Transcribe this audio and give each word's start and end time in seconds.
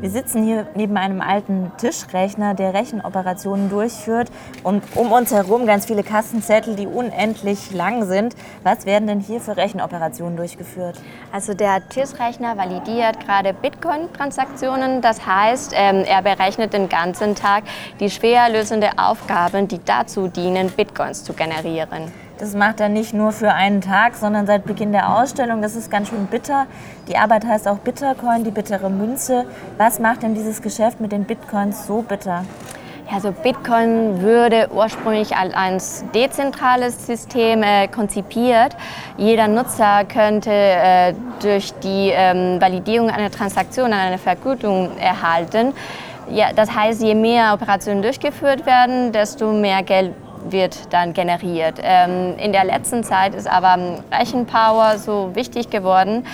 Wir 0.00 0.08
sitzen 0.08 0.42
hier 0.42 0.66
neben 0.74 0.96
einem 0.96 1.20
alten 1.20 1.72
Tischrechner, 1.76 2.54
der 2.54 2.72
Rechenoperationen 2.72 3.68
durchführt 3.68 4.30
und 4.62 4.82
um 4.94 5.12
uns 5.12 5.30
herum 5.30 5.66
ganz 5.66 5.84
viele 5.84 6.02
Kassenzettel, 6.02 6.74
die 6.74 6.86
unendlich 6.86 7.70
lang 7.74 8.06
sind. 8.06 8.34
Was 8.62 8.86
werden 8.86 9.08
denn 9.08 9.20
hier 9.20 9.40
für 9.40 9.58
Rechenoperationen 9.58 10.38
durchgeführt? 10.38 10.98
Also 11.32 11.52
der 11.52 11.86
Tischrechner 11.90 12.56
validiert 12.56 13.20
gerade 13.20 13.52
Bitcoin-Transaktionen. 13.52 15.02
Das 15.02 15.26
heißt, 15.26 15.74
ähm, 15.76 16.04
er 16.06 16.22
berechnet 16.22 16.72
den 16.72 16.88
ganzen 16.88 17.34
Tag 17.34 17.64
die 18.00 18.08
schwer 18.08 18.48
lösende 18.48 18.92
Aufgaben, 18.96 19.68
die 19.68 19.84
dazu 19.84 20.28
dienen, 20.28 20.70
Bitcoins 20.70 21.24
zu 21.24 21.34
generieren. 21.34 22.10
Das 22.40 22.54
macht 22.54 22.80
er 22.80 22.88
nicht 22.88 23.12
nur 23.12 23.32
für 23.32 23.52
einen 23.52 23.82
Tag, 23.82 24.14
sondern 24.16 24.46
seit 24.46 24.64
Beginn 24.64 24.92
der 24.92 25.14
Ausstellung. 25.14 25.60
Das 25.60 25.76
ist 25.76 25.90
ganz 25.90 26.08
schön 26.08 26.24
bitter. 26.24 26.66
Die 27.06 27.18
Arbeit 27.18 27.44
heißt 27.44 27.68
auch 27.68 27.76
Bittercoin, 27.76 28.44
die 28.44 28.50
bittere 28.50 28.88
Münze. 28.88 29.44
Was 29.76 29.98
macht 29.98 30.22
denn 30.22 30.34
dieses 30.34 30.62
Geschäft 30.62 31.02
mit 31.02 31.12
den 31.12 31.24
Bitcoins 31.24 31.86
so 31.86 32.00
bitter? 32.00 32.46
Also 33.12 33.32
Bitcoin 33.32 34.22
würde 34.22 34.70
ursprünglich 34.72 35.36
als 35.36 36.02
dezentrales 36.14 37.06
System 37.06 37.62
äh, 37.62 37.88
konzipiert. 37.88 38.74
Jeder 39.18 39.46
Nutzer 39.46 40.06
könnte 40.06 40.50
äh, 40.50 41.12
durch 41.42 41.74
die 41.82 42.10
ähm, 42.14 42.58
Validierung 42.58 43.10
einer 43.10 43.30
Transaktion 43.30 43.92
eine 43.92 44.16
Vergütung 44.16 44.96
erhalten. 44.96 45.74
Ja, 46.30 46.54
das 46.54 46.74
heißt, 46.74 47.02
je 47.02 47.14
mehr 47.14 47.52
Operationen 47.52 48.00
durchgeführt 48.00 48.64
werden, 48.64 49.12
desto 49.12 49.52
mehr 49.52 49.82
Geld 49.82 50.14
wird 50.52 50.92
dann 50.92 51.12
generiert. 51.12 51.78
Ähm, 51.82 52.36
in 52.38 52.52
der 52.52 52.64
letzten 52.64 53.04
Zeit 53.04 53.34
ist 53.34 53.48
aber 53.50 54.02
Rechenpower 54.12 54.98
so 54.98 55.34
wichtig 55.34 55.70
geworden, 55.70 56.24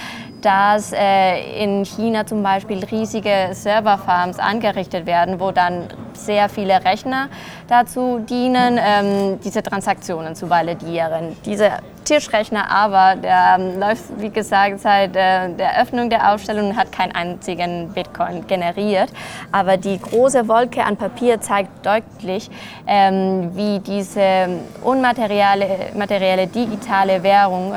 dass 0.43 0.93
äh, 0.93 1.63
in 1.63 1.85
China 1.85 2.27
zum 2.27 2.43
Beispiel 2.43 2.85
riesige 2.85 3.49
Serverfarms 3.53 4.39
angerichtet 4.39 5.07
werden, 5.07 5.41
wo 5.41 5.51
dann 5.51 5.89
sehr 6.13 6.49
viele 6.49 6.85
Rechner 6.85 7.29
dazu 7.69 8.21
dienen, 8.21 8.79
ähm, 8.81 9.41
diese 9.41 9.63
Transaktionen 9.63 10.35
zu 10.35 10.49
validieren. 10.49 11.37
Dieser 11.45 11.79
Tischrechner 12.05 12.71
aber, 12.71 13.21
der 13.21 13.57
ähm, 13.59 13.81
läuft, 13.81 14.05
wie 14.19 14.31
gesagt, 14.31 14.81
seit 14.81 15.17
äh, 15.17 15.53
der 15.53 15.83
Öffnung 15.83 16.09
der 16.09 16.33
Ausstellung 16.33 16.71
und 16.71 16.77
hat 16.77 16.93
keinen 16.93 17.13
einzigen 17.13 17.91
Bitcoin 17.93 18.47
generiert. 18.47 19.11
Aber 19.53 19.77
die 19.77 19.99
große 19.99 20.47
Wolke 20.49 20.85
an 20.85 20.97
Papier 20.97 21.41
zeigt 21.41 21.85
deutlich, 21.85 22.49
ähm, 22.87 23.51
wie 23.55 23.81
diese 23.81 24.49
unmaterielle 24.83 25.91
materielle 25.95 26.47
digitale 26.47 27.23
Währung 27.23 27.75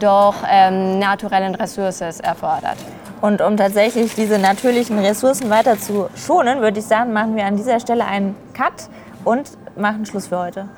doch 0.00 0.34
ähm, 0.48 0.98
naturellen 0.98 1.54
Ressourcen 1.54 2.12
erfordert. 2.20 2.78
Und 3.20 3.40
um 3.40 3.56
tatsächlich 3.56 4.14
diese 4.14 4.38
natürlichen 4.38 4.98
Ressourcen 4.98 5.50
weiter 5.50 5.78
zu 5.78 6.08
schonen, 6.16 6.60
würde 6.60 6.78
ich 6.78 6.86
sagen, 6.86 7.12
machen 7.12 7.34
wir 7.34 7.44
an 7.44 7.56
dieser 7.56 7.80
Stelle 7.80 8.04
einen 8.04 8.36
Cut 8.54 8.88
und 9.24 9.50
machen 9.76 10.06
Schluss 10.06 10.28
für 10.28 10.38
heute. 10.38 10.68